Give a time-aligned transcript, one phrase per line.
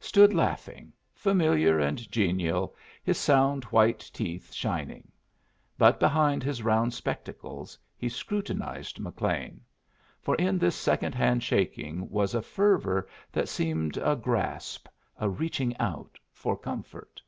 [0.00, 5.12] stood laughing, familiar and genial, his sound white teeth shining.
[5.76, 9.60] But behind his round spectacles he scrutinized McLean.
[10.22, 15.76] For in this second hand shaking was a fervor that seemed a grasp, a reaching
[15.76, 17.20] out, for comfort.